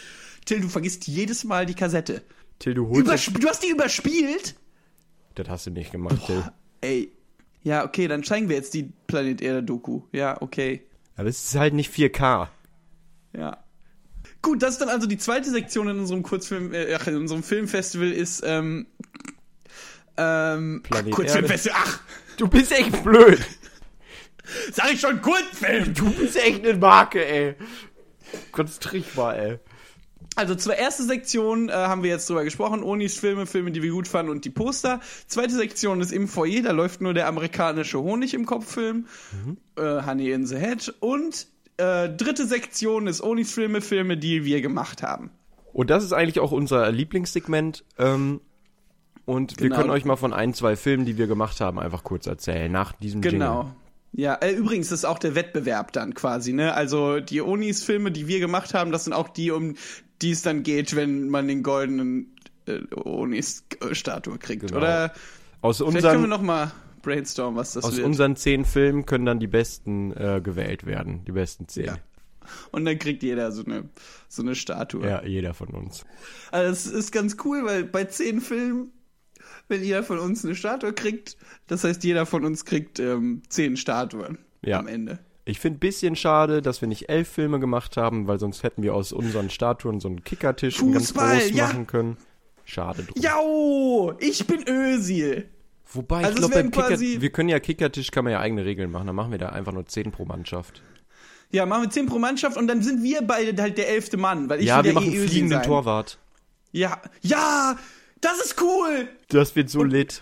[0.45, 2.21] Till, du vergisst jedes Mal die Kassette.
[2.59, 3.01] Till, du holst.
[3.01, 4.55] Übersp du hast die überspielt?
[5.35, 6.43] Das hast du nicht gemacht, Till.
[6.83, 7.11] Ey.
[7.69, 10.01] Ja, okay, dann zeigen wir jetzt die Planet Erde Doku.
[10.13, 10.87] Ja, okay.
[11.17, 12.49] Aber es ist halt nicht 4K.
[13.37, 13.59] Ja.
[14.41, 18.11] Gut, das ist dann also die zweite Sektion in unserem Kurzfilm, äh, in unserem Filmfestival
[18.11, 18.87] ist, ähm,
[20.17, 22.01] ähm, Planet ach, Kurzfilmfestival, ach,
[22.39, 23.39] Du bist echt blöd.
[24.73, 25.93] Sag ich schon Kurzfilm?
[25.93, 27.55] Du bist echt eine Marke, ey.
[28.51, 29.59] Konzentrier dich mal, ey.
[30.39, 33.91] Also zur ersten Sektion äh, haben wir jetzt drüber gesprochen, Onis Filme, Filme, die wir
[33.91, 35.01] gut fanden und die Poster.
[35.27, 39.07] Zweite Sektion ist im Foyer, da läuft nur der amerikanische Honig im Kopffilm,
[39.77, 40.95] äh, Honey in the Head.
[41.01, 45.31] Und äh, dritte Sektion ist Onis Filme, Filme, die wir gemacht haben.
[45.73, 47.85] Und das ist eigentlich auch unser Lieblingssegment.
[47.99, 48.41] Ähm,
[49.25, 49.81] und wir Genau.
[49.81, 52.71] können euch mal von ein, zwei Filmen, die wir gemacht haben, einfach kurz erzählen.
[52.71, 53.63] Nach diesem Genau.
[53.63, 53.75] Jingle.
[54.13, 56.73] Ja, äh, übrigens ist auch der Wettbewerb dann quasi, ne?
[56.75, 59.75] Also die Onis Filme, die wir gemacht haben, das sind auch die, um
[60.23, 62.35] die es dann geht, wenn man den goldenen
[62.67, 64.63] äh, Onis äh, Statue kriegt.
[64.67, 64.79] Genau.
[64.79, 65.13] Oder
[65.61, 68.07] Aus vielleicht können wir unseren, noch mal brainstormen, was das aus wird.
[68.07, 71.25] unseren zehn Filmen können dann die besten äh, gewählt werden.
[71.25, 71.87] Die besten zehn.
[71.87, 71.99] Ja.
[72.73, 73.89] Und dann kriegt jeder so eine
[74.29, 75.07] so eine Statue.
[75.07, 76.05] Ja, jeder von uns.
[76.51, 78.91] Also das ist ganz cool, weil bei zehn Filmen,
[79.69, 83.77] wenn jeder von uns eine Statue kriegt, das heißt, jeder von uns kriegt ähm, zehn
[83.77, 84.79] Statuen Ja.
[84.79, 85.19] am Ende.
[85.49, 88.83] Ich finde ein bisschen schade, dass wir nicht elf Filme gemacht haben, weil sonst hätten
[88.83, 91.69] wir aus unseren Statuen so einen Kickertisch ganz groß ja.
[91.69, 92.19] machen können.
[92.67, 93.23] Schade drum.
[93.23, 95.49] Jau, ich bin Ösil.
[95.91, 98.91] Wobei, Also ich glaube, beim Kicker, wir können ja Kickertisch, kann man ja eigene Regeln
[98.91, 99.07] machen.
[99.07, 100.83] Dann machen wir da einfach nur zehn pro Mannschaft.
[101.51, 104.51] Ja, machen wir 10 pro Mannschaft und dann sind wir beide halt der elfte Mann,
[104.51, 105.67] weil ich ja, wir machen eh fliegenden sein.
[105.67, 106.19] Torwart.
[106.73, 107.79] Ja, ja,
[108.21, 109.09] das ist cool.
[109.29, 110.21] Das wird so lit.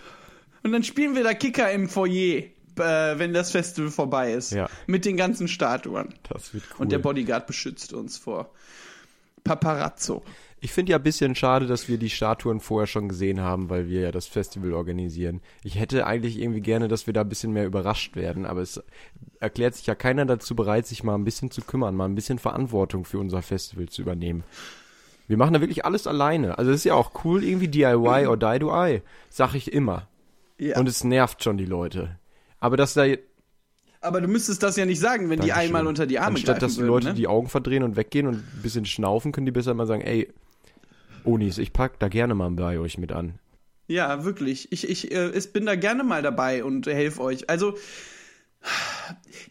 [0.63, 2.43] Und dann spielen wir da Kicker im Foyer,
[2.79, 4.51] äh, wenn das Festival vorbei ist.
[4.51, 4.69] Ja.
[4.85, 6.13] Mit den ganzen Statuen.
[6.29, 6.83] Das wird cool.
[6.83, 8.51] Und der Bodyguard beschützt uns vor
[9.43, 10.23] Paparazzo.
[10.59, 13.87] Ich finde ja ein bisschen schade, dass wir die Statuen vorher schon gesehen haben, weil
[13.87, 15.41] wir ja das Festival organisieren.
[15.63, 18.83] Ich hätte eigentlich irgendwie gerne, dass wir da ein bisschen mehr überrascht werden, aber es
[19.39, 22.39] erklärt sich ja keiner dazu bereit, sich mal ein bisschen zu kümmern, mal ein bisschen
[22.39, 24.43] Verantwortung für unser Festival zu übernehmen.
[25.27, 26.57] Wir machen da wirklich alles alleine.
[26.57, 30.07] Also es ist ja auch cool, irgendwie DIY or die do I, sag ich immer.
[30.57, 30.79] Ja.
[30.79, 32.17] Und es nervt schon die Leute.
[32.59, 33.05] Aber dass da
[34.01, 36.61] Aber du müsstest das ja nicht sagen, wenn die einmal unter die Arme Anstatt greifen
[36.61, 37.13] dass die würden, Leute ne?
[37.13, 40.31] die Augen verdrehen und weggehen und ein bisschen schnaufen, können die besser mal sagen, ey,
[41.23, 43.39] Onis, ich pack da gerne mal bei euch mit an.
[43.87, 44.71] Ja, wirklich.
[44.71, 47.49] Ich, ich, äh, ich bin da gerne mal dabei und helfe euch.
[47.49, 47.77] Also,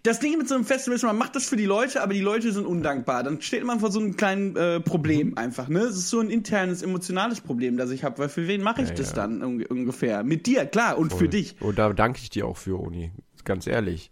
[0.03, 2.21] das Ding mit so einem Festival ist, man macht das für die Leute, aber die
[2.21, 3.23] Leute sind undankbar.
[3.23, 5.69] Dann steht man vor so einem kleinen äh, Problem einfach.
[5.69, 8.19] Ne, es ist so ein internes, emotionales Problem, das ich habe.
[8.19, 9.17] Weil für wen mache ich Ja, das ja.
[9.17, 10.23] dann un ungefähr?
[10.23, 11.61] Mit dir, klar, und für dich.
[11.61, 13.13] Und da danke ich dir auch für, Oni.
[13.45, 14.11] Ganz ehrlich.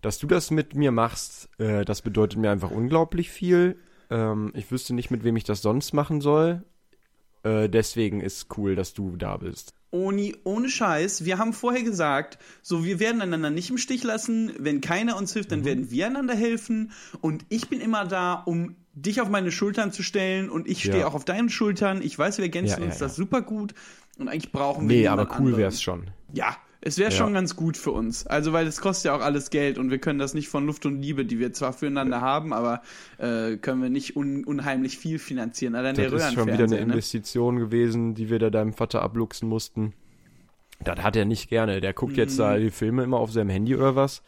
[0.00, 3.76] Dass du das mit mir machst, äh, das bedeutet mir einfach unglaublich viel.
[4.08, 6.64] Ähm, ich wüsste nicht, mit wem ich das sonst machen soll.
[7.42, 9.74] Äh, deswegen ist cool, dass du da bist.
[9.92, 14.52] Ohne, ohne Scheiß, wir haben vorher gesagt, so wir werden einander nicht im Stich lassen.
[14.58, 15.54] Wenn keiner uns hilft, Mhm.
[15.56, 16.92] dann werden wir einander helfen.
[17.20, 21.00] Und ich bin immer da, um dich auf meine Schultern zu stellen und ich stehe
[21.00, 21.06] Ja.
[21.06, 22.02] auch auf deinen Schultern.
[22.02, 23.74] Ich weiß, wir ergänzen Ja, ja, uns das super gut.
[24.18, 25.56] Und eigentlich brauchen wir Nee, aber cool anderen.
[25.56, 26.10] wär's schon.
[26.32, 27.16] Ja, es wäre Ja.
[27.16, 28.26] schon ganz gut für uns.
[28.26, 30.86] Also, weil es kostet ja auch alles Geld und wir können das nicht von Luft
[30.86, 32.82] und Liebe, die wir zwar füreinander haben, aber
[33.18, 35.74] äh, können wir nicht un unheimlich viel finanzieren.
[35.74, 36.80] Allein der Das ist schon wieder eine ne?
[36.82, 39.92] Investition gewesen, die wir da deinem Vater abluchsen mussten.
[40.82, 41.80] Das hat er nicht gerne.
[41.82, 42.38] Der guckt jetzt Mhm.
[42.42, 44.22] da die Filme immer auf seinem Handy oder was.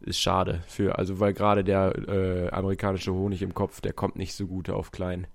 [0.00, 4.32] Ist schade für, also weil gerade der äh, amerikanische Honig im Kopf, der kommt nicht
[4.34, 5.26] so gut auf kleinen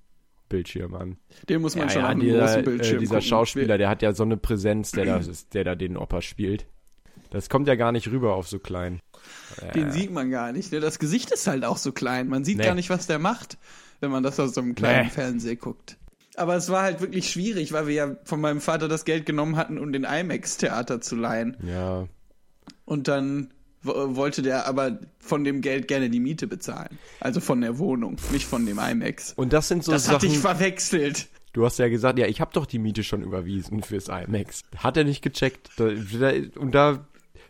[0.53, 1.17] Bildschirm an.
[1.49, 3.27] Den muss man Ja, schon ja, einem dieser, großen Bildschirm äh, dieser gucken.
[3.29, 5.19] Schauspieler, der hat ja so eine Präsenz, der da,
[5.53, 6.67] der da den Opa spielt.
[7.31, 8.99] Das kommt ja gar nicht rüber auf so klein.
[9.73, 10.71] Den sieht man gar nicht.
[10.71, 10.79] Ne?
[10.79, 12.27] Das Gesicht ist halt auch so klein.
[12.27, 12.65] Man sieht Nee.
[12.65, 13.57] gar nicht, was der macht,
[14.01, 15.11] wenn man das aus so einem kleinen Nee.
[15.11, 15.97] Fernseher guckt.
[16.35, 19.55] Aber es war halt wirklich schwierig, weil wir ja von meinem Vater das Geld genommen
[19.55, 21.57] hatten, um den IMAX-Theater zu leihen.
[21.67, 22.07] Ja,
[22.85, 23.51] Und dann
[23.83, 26.97] wollte der aber von dem Geld gerne die Miete bezahlen.
[27.19, 29.33] Also von der Wohnung, nicht von dem IMAX.
[29.35, 30.41] und das sind so Das hatte ich Sachen.
[30.57, 31.27] verwechselt.
[31.53, 34.61] Du hast ja gesagt, ja, ich habe doch die Miete schon überwiesen fürs IMAX.
[34.77, 35.69] Hat er nicht gecheckt.
[35.79, 37.05] Und da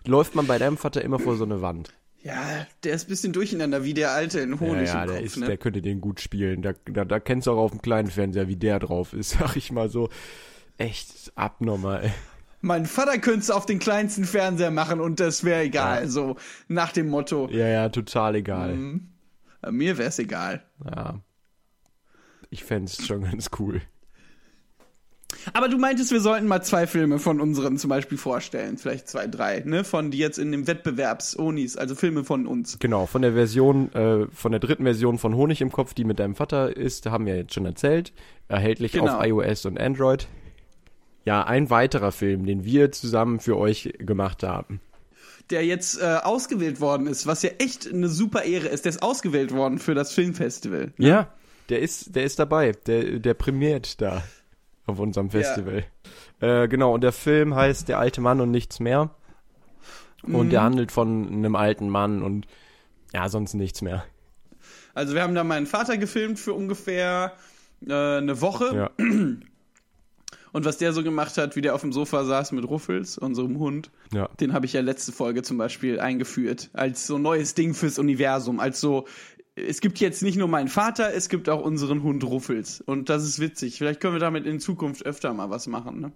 [0.05, 1.93] läuft man bei deinem Vater immer vor so eine Wand.
[2.21, 5.17] Ja, der ist ein bisschen durcheinander, wie der Alte in Ja, Honig ja, im der,
[5.17, 5.45] Kopf, ist, ne?
[5.45, 6.61] der könnte den gut spielen.
[6.61, 9.55] Da, da, da kennst du auch auf dem kleinen Fernseher, wie der drauf ist, sag
[9.57, 10.09] ich mal so.
[10.77, 12.11] Echt abnormal.
[12.65, 16.03] Mein Vater könnte es auf den kleinsten Fernseher machen und das wäre egal.
[16.03, 16.07] Ja.
[16.07, 16.37] So
[16.69, 18.73] nach dem Motto, Ja, ja, total egal.
[18.75, 19.09] Mhm.
[19.61, 20.63] äh, mir wäre es egal.
[20.85, 21.19] Ja.
[22.49, 23.81] Ich fänd's schon ganz cool.
[25.53, 28.77] Aber du meintest, wir sollten mal zwei Filme von unseren zum Beispiel vorstellen.
[28.77, 29.83] Vielleicht zwei, drei, ne?
[29.83, 32.79] Von die jetzt in dem Wettbewerbs-Onis, also Filme von uns.
[32.79, 36.19] Genau, von der Version, äh, von der dritten Version von Honig im Kopf, die mit
[36.19, 38.13] deinem Vater ist, haben wir jetzt schon erzählt.
[38.47, 39.17] Erhältlich Genau.
[39.17, 40.27] auf iOS und Android.
[41.25, 44.81] Ja, ein weiterer Film, den wir zusammen für euch gemacht haben.
[45.49, 48.85] Der jetzt äh, ausgewählt worden ist, was ja echt eine super Ehre ist.
[48.85, 50.93] Der ist ausgewählt worden für das Filmfestival.
[50.97, 51.27] Ja,
[51.69, 52.71] der ist, der ist dabei.
[52.87, 54.23] Der, der prämiert da
[54.85, 55.85] auf unserem Festival.
[56.41, 59.11] Äh, genau, und der Film heißt Der alte Mann und nichts mehr.
[60.23, 60.49] Und Mhm.
[60.49, 62.47] der handelt von einem alten Mann und
[63.13, 64.05] ja, sonst nichts mehr.
[64.93, 67.33] Also wir haben da meinen Vater gefilmt für ungefähr
[67.85, 68.75] äh, eine Woche.
[68.99, 69.05] Ja.
[70.53, 73.59] Und was der so gemacht hat, wie der auf dem Sofa saß mit Ruffels, unserem
[73.59, 74.29] Hund, Ja.
[74.39, 78.59] den habe ich ja letzte Folge zum Beispiel eingeführt, als so neues Ding fürs Universum.
[78.59, 79.05] Als so,
[79.55, 82.79] es gibt jetzt nicht nur meinen Vater, es gibt auch unseren Hund Ruffels.
[82.81, 83.77] Und das ist witzig.
[83.79, 85.99] Vielleicht können wir damit in Zukunft öfter mal was machen.
[85.99, 86.11] Ne?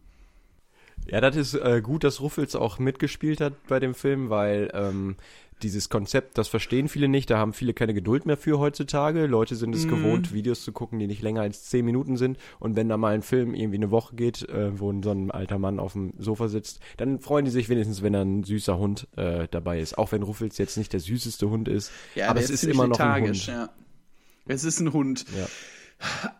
[1.09, 5.15] Ja, das ist äh, gut, dass Ruffels auch mitgespielt hat bei dem Film, weil ähm,
[5.63, 9.25] dieses Konzept, das verstehen viele nicht, da haben viele keine Geduld mehr für heutzutage.
[9.25, 12.37] Leute sind es gewohnt, Videos zu gucken, die nicht länger als zehn Minuten sind.
[12.59, 15.59] Und wenn da mal ein Film irgendwie eine Woche geht, äh, wo so ein alter
[15.59, 19.07] Mann auf dem Sofa sitzt, dann freuen die sich wenigstens, wenn da ein süßer Hund
[19.15, 19.97] äh, dabei ist.
[19.97, 22.99] Auch wenn Ruffels jetzt nicht der süßeste Hund ist, aber der es ist immer noch
[22.99, 23.47] ein Hund.
[23.47, 23.69] Ja.
[24.45, 25.25] Es ist ein Hund.
[25.37, 25.47] Ja.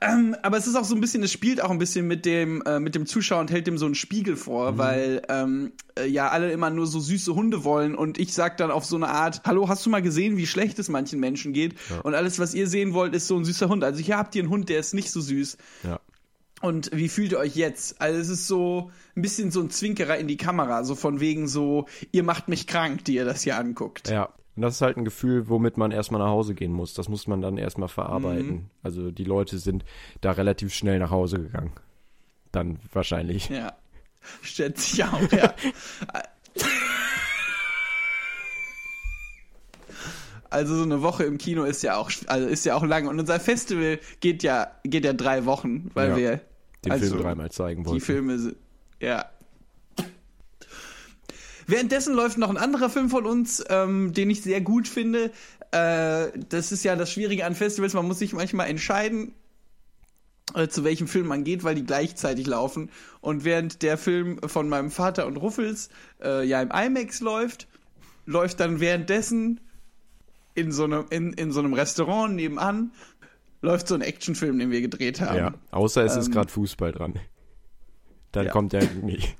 [0.02, 2.62] Ähm, aber es ist auch so ein bisschen, es spielt auch ein bisschen mit dem,
[2.64, 4.78] äh, mit dem Zuschauer und hält dem so einen Spiegel vor, Mhm.
[4.78, 8.70] weil ähm, äh, ja alle immer nur so süße Hunde wollen und ich sag dann
[8.70, 11.74] auf so eine Art, hallo, hast du mal gesehen, wie schlecht es manchen Menschen geht?
[12.04, 13.84] Und alles, was ihr sehen wollt, ist so ein süßer Hund.
[13.84, 15.58] Also hier habt ihr einen Hund, der ist nicht so süß.
[15.84, 16.00] Ja.
[16.62, 18.02] Und wie fühlt ihr euch jetzt?
[18.02, 21.48] Also es ist so ein bisschen so ein Zwinkerer in die Kamera, so von wegen
[21.48, 24.10] so, ihr macht mich krank, die ihr das hier anguckt.
[24.10, 24.30] Ja.
[24.58, 26.96] Und das ist halt ein Gefühl, womit man erstmal nach Hause gehen muss.
[26.96, 28.50] Das muss man dann erstmal verarbeiten.
[28.50, 28.66] Mhm.
[28.82, 29.86] Also die Leute sind
[30.22, 31.72] da relativ schnell nach Hause gegangen.
[32.52, 33.50] Dann wahrscheinlich.
[33.50, 33.74] Ja.
[34.42, 35.54] Schätze ich auch, ja.
[40.50, 43.08] Also so eine Woche im Kino ist ja auch, also ist ja auch lang.
[43.08, 46.18] Und unser Festival geht ja, geht ja drei Wochen, weil Ja.
[46.18, 46.42] wir
[46.86, 48.02] Den also Film dreimal zeigen die wollten.
[48.06, 48.56] Filme,
[49.02, 49.26] ja.
[51.68, 55.32] Währenddessen läuft noch ein anderer Film von uns, ähm, den ich sehr gut finde.
[55.72, 59.34] Äh, das ist ja das Schwierige an Festivals, man muss sich manchmal entscheiden,
[60.56, 62.90] äh, zu welchem Film man geht, weil die gleichzeitig laufen.
[63.20, 65.90] Und während der Film von meinem Vater und Ruffels
[66.24, 67.68] äh, ja im IMAX läuft,
[68.26, 69.60] läuft dann währenddessen
[70.56, 72.92] in so einem, in, in so einem Restaurant nebenan,
[73.62, 75.38] läuft so ein Actionfilm, den wir gedreht haben.
[75.38, 77.20] Ja, außer es ist Ähm, gerade Fußball dran.
[78.32, 78.52] Dann ja.
[78.52, 79.36] kommt der nicht.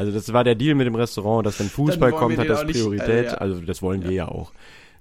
[0.00, 2.64] Also das war der Deal mit dem Restaurant, dass wenn Fußball kommt, hat das auch
[2.64, 3.26] nicht- Priorität.
[3.28, 3.38] also, ja.
[3.38, 4.52] Also das wollen wir ja auch.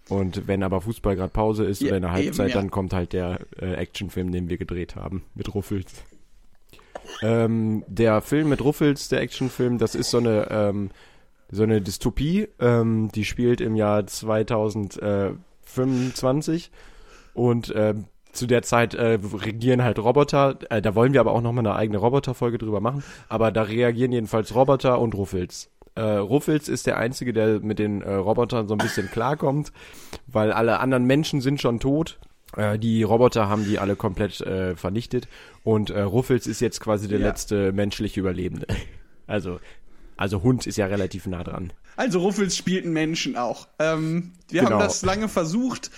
[0.10, 2.56] Und wenn aber Fußball gerade Pause ist Ja, oder in der Halbzeit, eben, ja.
[2.62, 5.92] dann kommt halt der äh, Actionfilm, den wir gedreht haben, mit Ruffels.
[7.22, 10.90] Ähm, der Film mit Ruffels, der Actionfilm, das ist so eine, ähm,
[11.52, 16.72] so eine Dystopie, ähm, die spielt im Jahr 2025
[17.34, 20.58] und ähm, zu der Zeit äh, regieren halt Roboter.
[20.70, 23.04] Äh, da wollen wir aber auch nochmal eine eigene Roboterfolge drüber machen.
[23.28, 25.70] Aber da reagieren jedenfalls Roboter und Ruffels.
[25.96, 29.72] Äh, Ruffels ist der Einzige, der mit den äh, Robotern so ein bisschen klarkommt,
[30.28, 32.20] weil alle anderen Menschen sind schon tot.
[32.56, 35.28] Äh, die Roboter haben die alle komplett äh, vernichtet.
[35.64, 37.28] Und äh, Ruffels ist jetzt quasi der Ja.
[37.28, 38.68] letzte menschliche Überlebende.
[39.28, 39.60] Also,
[40.18, 41.72] also Hund ist ja relativ nah dran.
[41.98, 43.68] Also Ruffels spielt einen Menschen auch.
[43.78, 44.72] Ähm, wir Genau.
[44.72, 45.92] haben das lange versucht,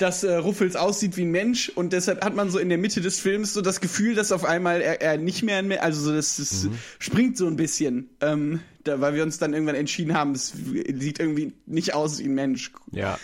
[0.00, 3.00] dass äh, Ruffels aussieht wie ein Mensch und deshalb hat man so in der Mitte
[3.00, 6.00] des Films so das Gefühl, dass auf einmal er, er nicht mehr ein Mensch, also
[6.00, 6.72] so das, das Mhm.
[6.98, 11.20] springt so ein bisschen, ähm, da, weil wir uns dann irgendwann entschieden haben, es sieht
[11.20, 12.72] irgendwie nicht aus wie ein Mensch.
[12.92, 13.18] Ja.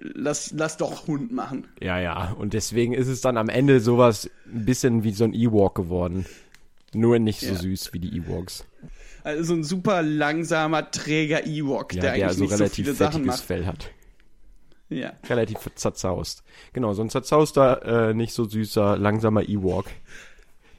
[0.00, 1.66] Lass, lass doch Hund machen.
[1.82, 2.32] Ja, ja.
[2.32, 6.24] Und deswegen ist es dann am Ende sowas ein bisschen wie so ein Ewok geworden.
[6.94, 7.54] Nur nicht so Ja.
[7.56, 8.64] süß wie die Ewoks.
[9.22, 12.94] Also so ein super langsamer, träger Ewok, Ja, der der, eigentlich also nicht so viele
[12.94, 13.44] Sachen macht.
[13.44, 13.90] Fell hat.
[14.92, 15.12] Ja.
[15.28, 16.42] Relativ zerzaust.
[16.72, 19.86] Genau, so ein zerzauster, äh, nicht so süßer, langsamer Ewok.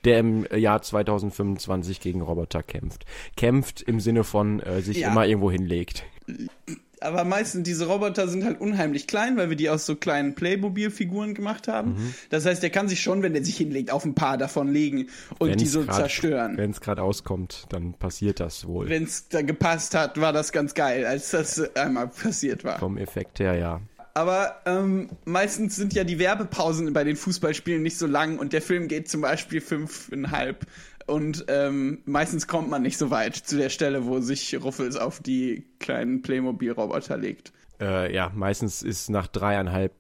[0.06, 3.06] Der im Jahr 2025 gegen Roboter kämpft.
[3.38, 5.12] Kämpft im Sinne von äh, sich Ja.
[5.12, 6.04] immer irgendwo hinlegt.
[7.00, 11.34] Aber meistens, diese Roboter sind halt unheimlich klein, weil wir die aus so kleinen Playmobil-Figuren
[11.34, 11.96] gemacht haben.
[11.96, 12.14] Mhm.
[12.30, 15.08] Das heißt, der kann sich schon, wenn er sich hinlegt, auf ein paar davon legen
[15.38, 16.56] und die so zerstören.
[16.58, 18.88] Wenn es gerade auskommt, dann passiert das wohl.
[18.88, 22.80] Wenn es da gepasst hat, war das ganz geil, als das einmal passiert war.
[22.80, 23.82] Vom Effekt her, ja.
[24.14, 28.62] Aber ähm, meistens sind ja die Werbepausen bei den Fußballspielen nicht so lang und der
[28.62, 30.68] Film geht zum Beispiel fünfeinhalb.
[31.08, 35.20] Und ähm, meistens kommt man nicht so weit zu der Stelle, wo sich Ruffels auf
[35.20, 37.52] die kleinen Playmobil-Roboter legt.
[37.82, 39.92] Äh, ja, meistens ist nach dreieinhalb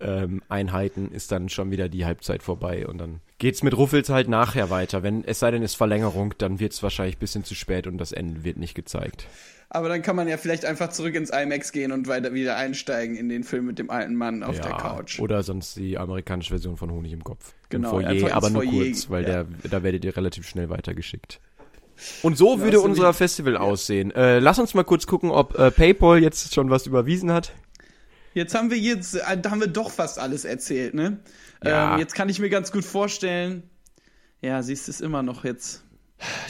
[0.00, 4.28] ähm, Einheiten ist dann schon wieder die Halbzeit vorbei und dann geht's mit Ruffels halt
[4.28, 5.02] nachher weiter.
[5.02, 7.98] Wenn es sei denn, es ist Verlängerung, dann wird's wahrscheinlich ein bisschen zu spät und
[7.98, 9.26] das Ende wird nicht gezeigt.
[9.68, 13.16] Aber dann kann man ja vielleicht einfach zurück ins IMAX gehen und weiter wieder einsteigen
[13.16, 15.18] in den Film mit dem alten Mann auf ja, der Couch.
[15.18, 17.52] Oder sonst die amerikanische Version von Honig im Kopf.
[17.68, 19.44] Genau, Im Foyer, aber nur Foyer, kurz, weil ja.
[19.44, 21.40] der, da werdet ihr relativ schnell weitergeschickt.
[22.22, 24.10] Und so würde unser Festival aussehen.
[24.12, 27.52] Äh, lass uns mal kurz gucken, ob äh, PayPal jetzt schon was überwiesen hat.
[28.34, 31.18] Jetzt haben wir jetzt, äh, da haben wir doch fast alles erzählt, ne?
[31.64, 31.94] Ja.
[31.94, 33.62] Ähm, jetzt kann ich mir ganz gut vorstellen.
[34.42, 35.82] Ja, siehst du es immer noch jetzt.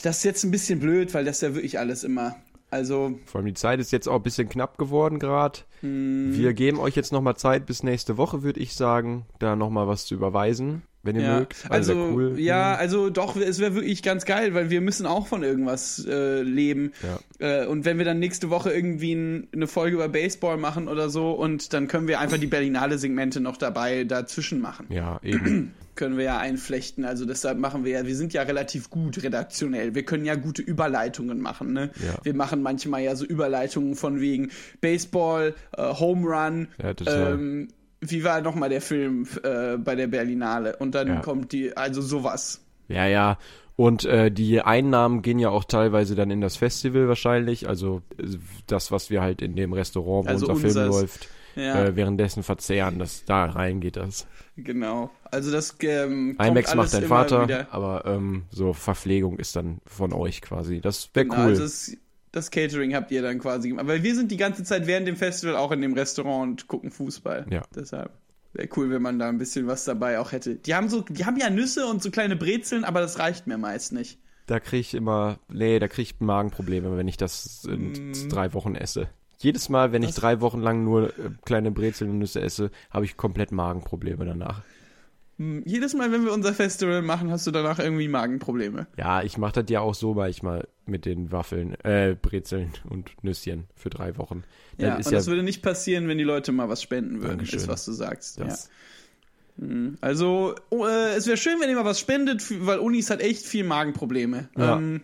[0.03, 2.37] Das ist jetzt ein bisschen blöd, weil das ja wirklich alles immer
[2.77, 5.61] Also, Vor allem die Zeit ist jetzt auch ein bisschen knapp geworden gerade.
[5.81, 9.89] hm, Wir geben euch jetzt nochmal Zeit bis nächste Woche, würde ich sagen, da nochmal
[9.89, 11.57] was zu überweisen, wenn ihr ja, mögt.
[11.71, 12.39] Also, also, cool.
[12.39, 16.43] ja, also doch, es wäre wirklich ganz geil, weil wir müssen auch von irgendwas äh,
[16.43, 16.93] leben.
[17.41, 17.63] Ja.
[17.63, 21.09] Äh, und wenn wir dann nächste Woche irgendwie ein, eine Folge über Baseball machen oder
[21.09, 24.87] so und dann können wir einfach die Berlinale-Segmente noch dabei dazwischen machen.
[24.91, 25.73] Ja, eben.
[25.97, 27.05] Können wir ja einflechten.
[27.05, 29.95] Also deshalb machen wir ja, wir sind ja relativ gut redaktionell.
[29.95, 31.73] Wir können ja gute Überleitungen machen.
[31.73, 31.91] Ne?
[32.07, 32.15] Ja.
[32.23, 36.69] Wir machen manchmal ja so Überleitungen von wegen Baseball, äh, Home Run.
[36.83, 36.95] Ja.
[37.33, 37.69] Ähm,
[38.01, 40.77] wie war nochmal der Film äh, bei der Berlinale?
[40.77, 41.21] Und dann Ja.
[41.21, 42.61] kommt die, also sowas.
[42.89, 43.39] Ja, ja.
[43.75, 47.69] Und äh, die Einnahmen gehen ja auch teilweise dann in das Festival wahrscheinlich.
[47.69, 51.85] Also äh, das, was wir halt in dem Restaurant, wo Also unser Film läuft, Ja,
[51.85, 52.99] äh, währenddessen verzehren.
[52.99, 54.27] Das, da rein geht das.
[54.57, 55.11] genau.
[55.25, 57.67] Also das ähm, IMAX macht dein Vater, wieder.
[57.73, 60.81] aber ähm, so Verpflegung ist dann von euch quasi.
[60.81, 61.49] Das wäre Genau, cool.
[61.49, 61.97] Also das,
[62.33, 63.87] das Catering habt ihr dann quasi gemacht.
[63.87, 66.91] Weil wir sind die ganze Zeit während dem Festival auch in dem Restaurant und gucken
[66.91, 67.47] Fußball.
[67.51, 67.63] Ja.
[67.75, 68.13] Deshalb
[68.53, 70.57] wäre cool, wenn man da ein bisschen was dabei auch hätte.
[70.57, 73.59] Die haben so, die haben ja Nüsse und so kleine Brezeln, aber das reicht mir
[73.59, 74.19] meist nicht.
[74.47, 78.29] Da kriege ich immer, nee, da kriege ich Magenprobleme, wenn ich das in Mm.
[78.29, 79.09] drei Wochen esse.
[79.39, 83.05] Jedes Mal, wenn ich drei Wochen lang nur äh, kleine Brezeln und Nüsse esse, habe
[83.05, 84.63] ich komplett Magenprobleme danach.
[85.39, 88.87] Hm, Jedes Mal, wenn wir unser Festival machen, hast du danach irgendwie Magenprobleme.
[88.97, 93.65] Ja, ich mache das ja auch so manchmal mit den Waffeln, äh, Brezeln und Nüsschen
[93.75, 94.45] für drei Wochen.
[94.79, 97.39] Das Ja, und ja das würde nicht passieren, wenn die Leute mal was spenden würden,
[97.39, 97.59] Dankeschön.
[97.59, 98.39] ist was du sagst.
[98.39, 98.45] Ja.
[98.47, 98.71] das.
[99.59, 99.99] Mhm.
[100.01, 103.45] Also, oh, äh, es wäre schön, wenn ihr mal was spendet, weil Unis hat echt
[103.45, 104.49] viel Magenprobleme.
[104.57, 104.77] Ja.
[104.77, 105.03] Ähm,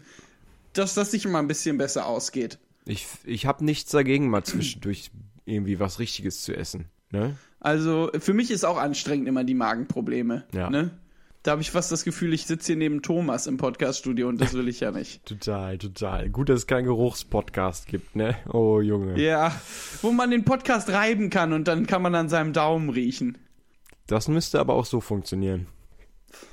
[0.73, 2.59] dass das sich mal ein bisschen besser ausgeht.
[2.85, 5.11] Ich, ich habe nichts dagegen, mal zwischendurch
[5.45, 6.87] irgendwie was Richtiges zu essen.
[7.11, 7.37] Ne?
[7.61, 10.45] Also, für mich ist auch anstrengend immer die Magenprobleme.
[10.53, 10.71] Ja.
[10.71, 10.91] Ne?
[11.43, 14.55] Da habe ich fast das Gefühl, ich sitze hier neben Thomas im Podcaststudio und das
[14.55, 15.27] will ich ja nicht.
[15.27, 16.31] Total, total.
[16.31, 18.37] Gut, dass es keinen Geruchspodcast gibt, ne?
[18.53, 19.21] Oh, Junge.
[19.21, 19.53] Ja,
[20.03, 23.39] wo man den Podcast reiben kann und dann kann man an seinem Daumen riechen.
[24.07, 25.67] Das müsste aber auch so funktionieren.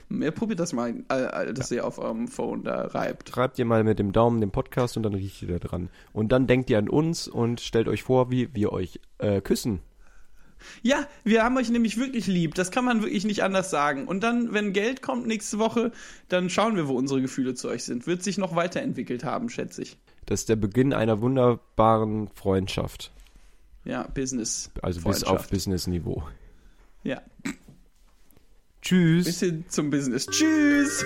[0.10, 3.30] Ja, probiert das mal, äh, äh, dass ihr auf eurem Phone da reibt.
[3.30, 5.90] Schreibt ihr mal mit dem Daumen den Podcast und dann riecht ihr da dran.
[6.14, 9.82] Und dann denkt ihr an uns und stellt euch vor, wie wir euch äh, küssen.
[10.82, 12.56] Ja, wir haben euch nämlich wirklich lieb.
[12.56, 14.08] Das kann man wirklich nicht anders sagen.
[14.08, 15.92] Und dann, wenn Geld kommt nächste Woche,
[16.28, 18.08] dann schauen wir, wo unsere Gefühle zu euch sind.
[18.08, 19.98] Wird sich noch weiterentwickelt haben, schätze ich.
[20.26, 23.12] Das ist der Beginn einer wunderbaren Freundschaft.
[23.86, 24.70] Ja, Business.
[24.82, 25.50] Also bis auf.
[25.50, 26.24] Business-Niveau.
[27.04, 27.22] Ja,
[28.82, 29.26] Tschüss.
[29.26, 30.26] bis hin zum Business.
[30.26, 31.06] Tschüss!